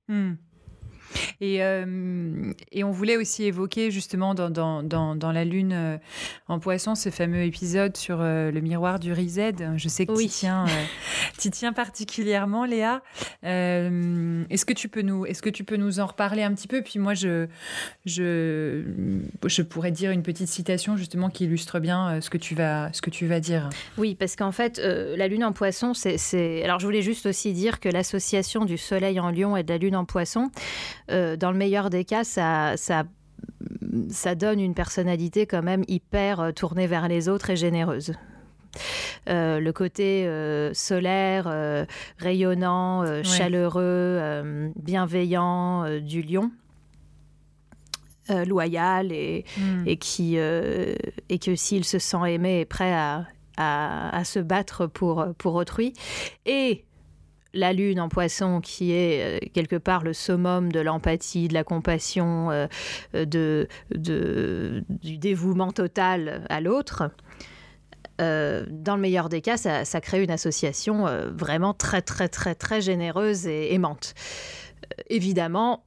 [0.07, 0.35] Hmm.
[1.41, 1.57] Et,
[2.71, 5.99] et, on voulait aussi évoquer justement dans, dans, dans, dans la Lune
[6.47, 9.73] en poisson ce fameux épisode sur le miroir du Rized.
[9.75, 10.65] Je sais que tu tiens,
[11.51, 13.01] tiens particulièrement, Léa.
[13.43, 16.81] est-ce que tu peux nous, est-ce que tu peux nous en reparler un petit peu?
[16.81, 17.47] Puis moi, je,
[18.05, 18.83] je,
[19.45, 23.01] je pourrais dire une petite citation justement qui illustre bien ce que tu vas, ce
[23.01, 23.69] que tu vas dire.
[23.97, 27.79] Oui, parce qu'en fait, la Lune en poisson, c'est, alors je voulais juste aussi dire
[27.79, 31.57] que l'association du Soleil en Lion et de la Lune en Poisson, euh, dans le
[31.57, 33.03] meilleur des cas, ça, ça
[34.09, 38.13] ça donne une personnalité quand même hyper euh, tournée vers les autres et généreuse.
[39.27, 40.29] Euh, le côté
[40.73, 41.47] solaire,
[42.19, 46.51] rayonnant, chaleureux, bienveillant du lion.
[48.45, 49.83] loyal et, hmm.
[49.87, 53.25] et qui et que s'il se sent aimé est prêt à,
[53.57, 55.93] à, se battre pour, pour autrui.
[56.45, 56.85] Et
[57.53, 61.63] la lune en poisson qui est euh, quelque part le summum de l'empathie, de la
[61.63, 62.67] compassion, euh,
[63.93, 67.11] du dévouement total à l'autre.
[68.19, 72.81] Euh, dans le meilleur des cas, ça crée une association vraiment très, très, très, très
[72.81, 74.15] généreuse et aimante.
[75.09, 75.83] Évidemment,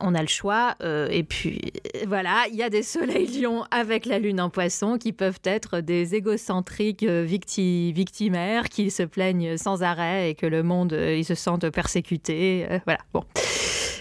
[0.00, 0.76] on a le choix.
[0.82, 1.72] Euh, et puis,
[2.06, 5.80] voilà, il y a des soleils lions avec la lune en poisson qui peuvent être
[5.80, 11.24] des égocentriques euh, victimaires qui se plaignent sans arrêt et que le monde, euh, ils
[11.24, 12.66] se sentent persécutés.
[12.84, 13.24] voilà, bon.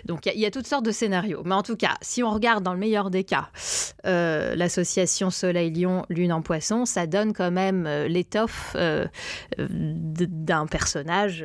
[0.06, 1.42] Donc, il y, a toutes sortes de scénarios.
[1.46, 3.50] Mais en tout cas, si on regarde dans le meilleur des cas,
[4.04, 8.76] l'association Soleil-Lion, Lune en Poisson, ça donne quand même l'étoffe
[9.58, 11.44] d'un personnage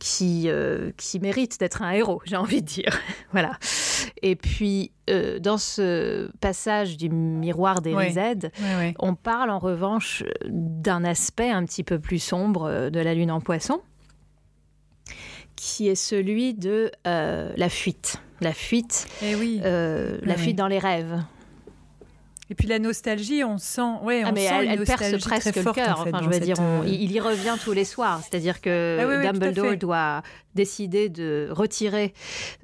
[0.00, 3.00] qui, euh, qui mérite d'être un héros, j'ai envie de dire.
[3.32, 3.58] voilà.
[4.22, 8.94] Et puis, euh, dans ce passage du miroir des oui.
[8.98, 13.30] on parle en revanche d'un aspect un petit peu plus sombre euh, de la lune
[13.30, 13.80] en poisson,
[15.56, 18.16] qui est celui de la fuite.
[18.40, 19.60] La fuite, eh oui.
[19.62, 21.22] la fuite dans les rêves.
[22.50, 25.72] Et puis la nostalgie, on sent, ouais, ah, on sent elle, elle perce presque le
[25.72, 26.00] cœur.
[26.06, 28.20] enfin, je veux dire, euh, il y revient tous les soirs.
[28.20, 30.22] C'est-à-dire que ah Dumbledore doit
[30.54, 32.12] décider de retirer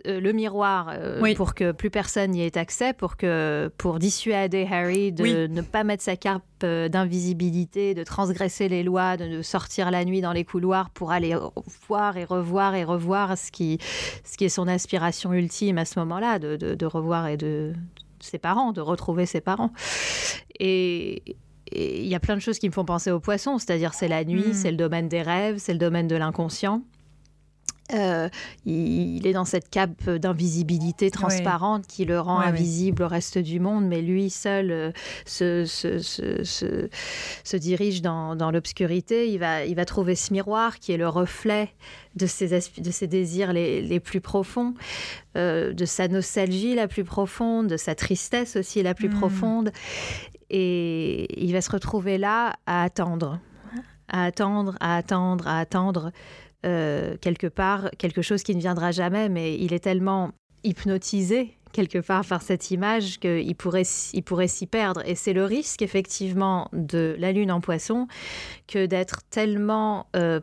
[0.06, 4.68] euh, le miroir euh, pour que plus personne n'y ait accès, pour que pour dissuader
[4.70, 10.04] Harry de ne pas mettre sa cape d'invisibilité, de transgresser les lois, de sortir la
[10.04, 11.34] nuit dans les couloirs pour aller
[11.86, 13.78] voir et revoir et revoir ce qui,
[14.24, 17.72] ce qui est son aspiration ultime à ce moment-là, de, de revoir et de,
[18.20, 19.72] ses parents, de retrouver ses parents.
[20.58, 21.36] Et
[21.72, 24.24] il y a plein de choses qui me font penser aux poissons, c'est-à-dire c'est la
[24.24, 24.54] nuit, hmm.
[24.54, 26.82] c'est le domaine des rêves, c'est le domaine de l'inconscient.
[27.94, 28.28] Euh,
[28.66, 33.86] il, est dans cette cape d'invisibilité transparente qui le rend invisible au reste du monde,
[33.86, 34.90] mais lui seul euh,
[35.24, 36.88] se, se, se,
[37.44, 39.30] se, dirige dans, dans l'obscurité.
[39.30, 41.70] Il va, il va trouver ce miroir qui est le reflet
[42.14, 44.74] de ses, de ses désirs les, les plus profonds,
[45.36, 49.18] euh, de sa nostalgie la plus profonde, de sa tristesse aussi la plus hmm.
[49.18, 49.72] profonde.
[50.50, 53.40] Et il va se retrouver là à attendre,
[54.08, 56.12] à attendre, à attendre, à attendre
[56.66, 60.32] euh, quelque part quelque chose qui ne viendra jamais, mais il est tellement
[60.64, 65.02] hypnotisé quelque part par cette image qu'il pourrait, il pourrait s'y perdre.
[65.06, 68.08] Et c'est le risque effectivement de la lune en poisson
[68.66, 70.40] que d'être tellement euh,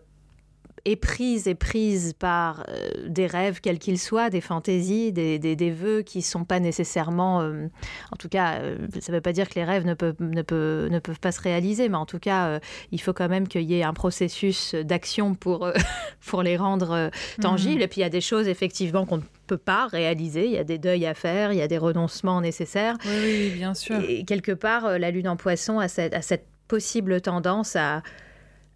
[0.86, 5.72] est prise et prise par euh, des rêves quels qu'ils soient, des fantaisies, des, des,
[5.72, 7.42] vœux qui ne sont pas nécessairement...
[7.42, 7.68] Euh,
[8.12, 10.44] en tout cas, euh, ça ne veut pas dire que les rêves ne peuvent, ne,
[10.44, 12.60] peuvent, ne peuvent pas se réaliser, mais en tout cas,
[12.92, 15.68] il faut quand même qu'il y ait un processus d'action pour,
[16.26, 17.10] pour les rendre
[17.42, 17.78] tangibles.
[17.78, 17.82] Mhm.
[17.82, 20.46] Et puis, il y a des choses, effectivement, qu'on ne peut pas réaliser.
[20.46, 22.98] Il y a des deuils à faire, il y a des renoncements nécessaires.
[23.06, 24.00] Oui, oui bien sûr.
[24.08, 28.02] Et quelque part, la lune en poisson a cette, a cette possible tendance à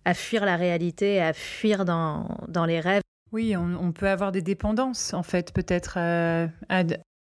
[0.09, 3.03] à fuir la réalité, à fuir dans, dans les rêves.
[3.31, 5.97] Oui, on, peut avoir des dépendances, en fait, peut-être.
[5.97, 6.47] Euh,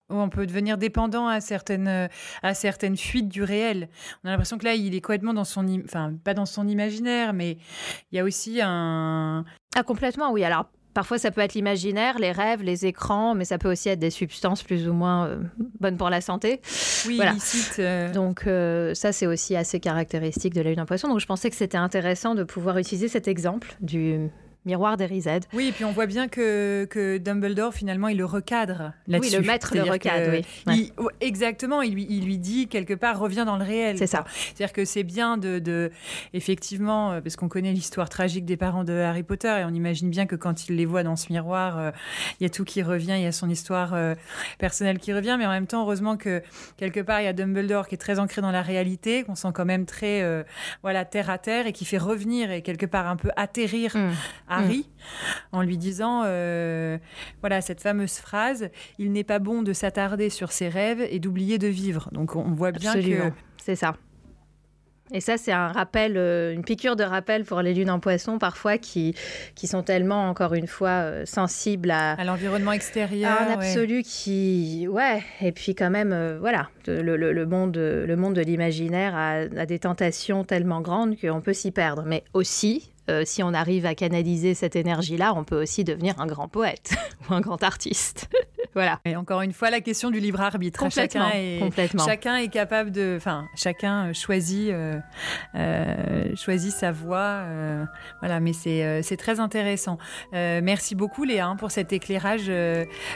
[0.09, 2.09] on peut devenir dépendant à certaines,
[2.41, 3.87] à certaines fuites du réel.
[4.23, 7.33] On a l'impression que là, il est complètement dans son, enfin, pas dans son imaginaire,
[7.33, 7.59] mais
[8.11, 9.45] il y a aussi un.
[9.75, 10.43] Ah, complètement, oui.
[10.43, 13.99] Alors, Parfois, ça peut être l'imaginaire, les rêves, les écrans, mais ça peut aussi être
[13.99, 15.37] des substances plus ou moins euh,
[15.79, 16.59] bonnes pour la santé.
[17.07, 17.35] Oui, voilà.
[17.79, 18.11] Euh.
[18.11, 21.07] Donc, euh, ça, c'est aussi assez caractéristique de la lune en poisson.
[21.07, 24.29] Donc, je pensais que c'était intéressant de pouvoir utiliser cet exemple du
[24.65, 25.45] miroir d'Erised.
[25.53, 29.35] Oui, et puis on voit bien que, que Dumbledore, finalement, il le recadre là-dessus.
[29.35, 30.91] Oui, le maître le recadre, oui.
[31.19, 33.97] exactement, il lui, il lui dit quelque part, reviens dans le réel.
[33.97, 34.23] C'est ça.
[34.27, 35.91] C'est-à-dire que c'est bien de, de,
[36.33, 40.09] effectivement, euh, parce qu'on connaît l'histoire tragique des parents de Harry Potter, et on imagine
[40.09, 41.91] bien que quand il les voit dans ce miroir, euh,
[42.39, 44.13] il y a tout qui revient, il y a son histoire euh,
[44.59, 46.43] personnelle qui revient, mais en même temps, heureusement que
[46.77, 49.49] quelque part, il y a Dumbledore qui est très ancré dans la réalité, qu'on sent
[49.53, 50.45] quand même très,
[50.83, 54.11] voilà, terre à terre, et qui fait revenir et quelque part un peu atterrir mm
[54.51, 55.55] Harry mm.
[55.55, 56.21] en lui disant
[57.41, 61.57] voilà cette fameuse phrase il n'est pas bon de s'attarder sur ses rêves et d'oublier
[61.57, 62.09] de vivre.
[62.11, 63.95] Donc on voit bien que c'est ça.
[65.13, 68.37] Et ça, c'est un rappel, euh, une piqûre de rappel pour les lunes en poisson,
[68.39, 69.13] parfois, qui,
[69.55, 73.37] qui sont tellement, encore une fois, euh, sensibles à, à l'environnement extérieur.
[73.41, 74.87] un absolu qui.
[74.89, 79.31] Ouais, et puis quand même, euh, voilà, le, le, monde, le monde de l'imaginaire a,
[79.57, 82.03] a, des tentations tellement grandes qu'on peut s'y perdre.
[82.05, 82.93] Mais aussi,
[83.25, 86.91] si on arrive à canaliser cette énergie-là, on peut aussi devenir un grand poète
[87.29, 88.29] ou un grand artiste.
[88.73, 88.99] voilà.
[89.05, 90.89] Et encore une fois, la question du libre arbitre.
[90.91, 92.05] Chacun est, complètement.
[92.05, 93.15] Chacun est capable de.
[93.17, 94.99] Enfin, chacun choisit, euh,
[95.55, 97.19] euh, choisit sa voie.
[97.19, 97.85] Euh,
[98.21, 99.97] voilà, mais c'est très intéressant.
[100.31, 102.51] merci beaucoup, Léa, hein, pour cet éclairage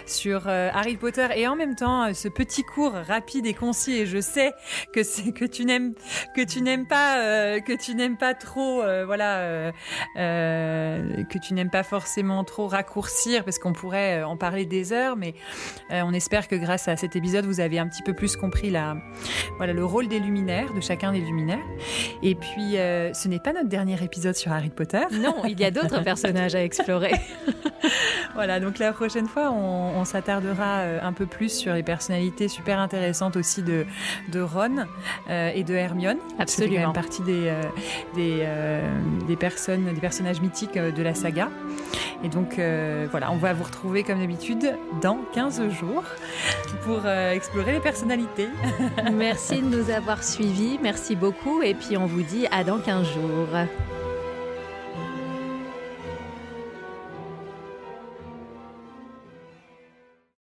[0.05, 3.93] sur Harry Potter et en même temps ce petit cours rapide et concis.
[3.93, 4.53] Et je sais
[4.93, 5.93] que c'est que tu n'aimes
[6.35, 9.71] que tu n'aimes pas que tu n'aimes pas trop voilà
[10.15, 15.33] que tu n'aimes pas forcément trop raccourcir parce qu'on pourrait en parler des heures, mais
[15.91, 18.69] euh, on espère que grâce à cet épisode, vous avez un petit peu plus compris
[18.69, 18.97] la,
[19.57, 21.65] voilà, le rôle des luminaires, de chacun des luminaires.
[22.23, 25.03] Et puis, euh, ce n'est pas notre dernier épisode sur Harry Potter.
[25.13, 27.13] Non, il y a d'autres personnages à explorer.
[28.33, 32.79] voilà, donc la prochaine fois, on, s'attardera euh, un peu plus sur les personnalités super
[32.79, 33.85] intéressantes aussi de,
[34.31, 34.85] de Ron
[35.29, 36.17] et de Hermione.
[36.37, 36.93] Absolument.
[36.93, 37.51] Partie des,
[38.13, 38.47] des,
[39.27, 41.49] des, personnes, des personnages mythiques de la saga.
[42.23, 42.59] Et donc,
[43.09, 46.03] voilà, on va vous retrouver comme d'habitude dans 15 jours
[46.85, 48.47] pour euh, explorer les personnalités.
[49.13, 53.05] merci de nous avoir suivis, merci beaucoup et puis on vous dit à dans 15
[53.05, 53.49] jours.